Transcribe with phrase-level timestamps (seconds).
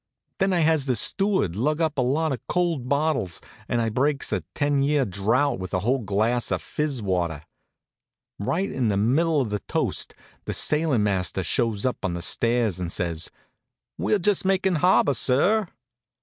[0.39, 4.33] Then I has the steward lug up a lot of cold bottles and I breaks
[4.33, 7.43] a ten year drouth with a whole glass of fizz water.
[8.39, 12.79] Right in the middle of the toast the sailin' master shows up on the stairs
[12.79, 13.29] and says:
[13.95, 15.67] "We're just makin' the harbor, sir."